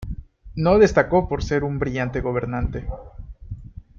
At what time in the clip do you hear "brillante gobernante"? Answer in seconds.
1.77-2.87